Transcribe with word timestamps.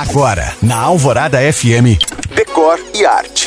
Agora, 0.00 0.56
na 0.62 0.78
Alvorada 0.78 1.38
FM, 1.52 2.00
Decor 2.34 2.80
e 2.94 3.04
Arte. 3.04 3.46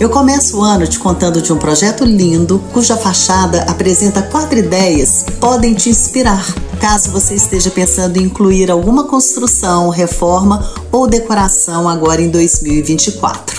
Eu 0.00 0.10
começo 0.10 0.58
o 0.58 0.62
ano 0.62 0.84
te 0.84 0.98
contando 0.98 1.40
de 1.40 1.52
um 1.52 1.58
projeto 1.58 2.04
lindo 2.04 2.58
cuja 2.72 2.96
fachada 2.96 3.62
apresenta 3.70 4.20
quatro 4.20 4.58
ideias 4.58 5.22
que 5.22 5.30
podem 5.34 5.74
te 5.74 5.90
inspirar, 5.90 6.44
caso 6.80 7.12
você 7.12 7.36
esteja 7.36 7.70
pensando 7.70 8.16
em 8.16 8.24
incluir 8.24 8.68
alguma 8.68 9.04
construção, 9.04 9.90
reforma 9.90 10.68
ou 10.90 11.06
decoração 11.06 11.88
agora 11.88 12.20
em 12.20 12.28
2024. 12.28 13.53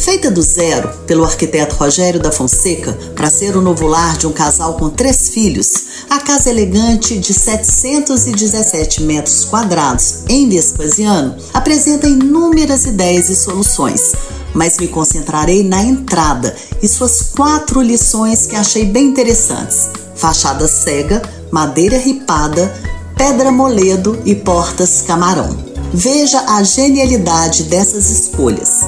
Feita 0.00 0.30
do 0.30 0.40
zero 0.40 0.88
pelo 1.06 1.24
arquiteto 1.24 1.76
Rogério 1.76 2.18
da 2.18 2.32
Fonseca 2.32 2.98
para 3.14 3.28
ser 3.28 3.54
o 3.54 3.60
novo 3.60 3.86
lar 3.86 4.16
de 4.16 4.26
um 4.26 4.32
casal 4.32 4.78
com 4.78 4.88
três 4.88 5.28
filhos, 5.28 5.70
a 6.08 6.18
casa 6.18 6.48
elegante 6.48 7.18
de 7.18 7.34
717 7.34 9.02
metros 9.02 9.44
quadrados 9.44 10.24
em 10.26 10.48
Vespasiano 10.48 11.36
apresenta 11.52 12.08
inúmeras 12.08 12.86
ideias 12.86 13.28
e 13.28 13.36
soluções, 13.36 14.12
mas 14.54 14.78
me 14.78 14.88
concentrarei 14.88 15.62
na 15.62 15.82
entrada 15.82 16.56
e 16.82 16.88
suas 16.88 17.20
quatro 17.20 17.82
lições 17.82 18.46
que 18.46 18.56
achei 18.56 18.86
bem 18.86 19.08
interessantes: 19.08 19.90
fachada 20.16 20.66
cega, 20.66 21.20
madeira 21.50 21.98
ripada, 21.98 22.74
pedra 23.18 23.52
moledo 23.52 24.18
e 24.24 24.34
portas 24.34 25.02
camarão. 25.02 25.54
Veja 25.92 26.40
a 26.48 26.62
genialidade 26.62 27.64
dessas 27.64 28.08
escolhas. 28.08 28.80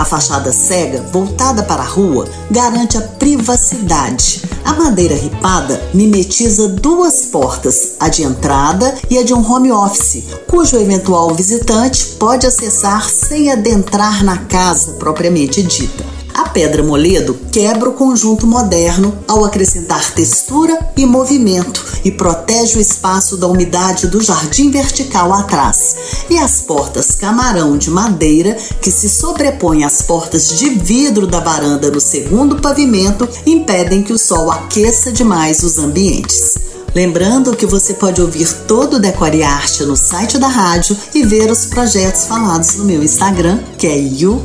A 0.00 0.04
fachada 0.06 0.50
cega, 0.50 1.02
voltada 1.12 1.62
para 1.62 1.82
a 1.82 1.86
rua, 1.86 2.26
garante 2.50 2.96
a 2.96 3.02
privacidade. 3.02 4.40
A 4.64 4.72
madeira 4.72 5.14
ripada 5.14 5.78
mimetiza 5.92 6.68
duas 6.68 7.26
portas, 7.26 7.96
a 8.00 8.08
de 8.08 8.22
entrada 8.22 8.94
e 9.10 9.18
a 9.18 9.22
de 9.22 9.34
um 9.34 9.46
home 9.46 9.70
office, 9.70 10.24
cujo 10.48 10.78
eventual 10.78 11.34
visitante 11.34 12.16
pode 12.18 12.46
acessar 12.46 13.10
sem 13.10 13.52
adentrar 13.52 14.24
na 14.24 14.38
casa 14.38 14.92
propriamente 14.92 15.62
dita. 15.62 16.19
Pedra 16.52 16.82
moledo 16.82 17.38
quebra 17.52 17.88
o 17.88 17.92
conjunto 17.92 18.46
moderno 18.46 19.16
ao 19.28 19.44
acrescentar 19.44 20.12
textura 20.12 20.90
e 20.96 21.06
movimento 21.06 21.84
e 22.04 22.10
protege 22.10 22.78
o 22.78 22.80
espaço 22.80 23.36
da 23.36 23.46
umidade 23.46 24.08
do 24.08 24.20
jardim 24.20 24.70
vertical 24.70 25.32
atrás. 25.32 25.96
E 26.28 26.38
as 26.38 26.60
portas 26.60 27.14
camarão 27.14 27.78
de 27.78 27.90
madeira, 27.90 28.56
que 28.82 28.90
se 28.90 29.08
sobrepõem 29.08 29.84
às 29.84 30.02
portas 30.02 30.58
de 30.58 30.70
vidro 30.70 31.26
da 31.26 31.38
varanda 31.38 31.90
no 31.90 32.00
segundo 32.00 32.56
pavimento, 32.56 33.28
impedem 33.46 34.02
que 34.02 34.12
o 34.12 34.18
sol 34.18 34.50
aqueça 34.50 35.12
demais 35.12 35.62
os 35.62 35.78
ambientes. 35.78 36.69
Lembrando 36.94 37.56
que 37.56 37.66
você 37.66 37.94
pode 37.94 38.20
ouvir 38.20 38.52
todo 38.66 38.94
o 38.96 38.98
Decore 38.98 39.42
Arte 39.42 39.84
no 39.84 39.96
site 39.96 40.38
da 40.38 40.48
rádio 40.48 40.96
e 41.14 41.22
ver 41.22 41.50
os 41.50 41.66
projetos 41.66 42.24
falados 42.24 42.74
no 42.76 42.84
meu 42.84 43.02
Instagram, 43.02 43.58
que 43.78 43.86
é 43.86 43.96
you.cam.find. 43.96 44.40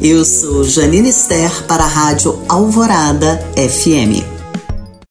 Eu 0.00 0.24
sou 0.24 0.64
Janine 0.64 1.12
Ster 1.12 1.64
para 1.66 1.84
a 1.84 1.88
Rádio 1.88 2.38
Alvorada 2.48 3.38
FM. 3.56 4.31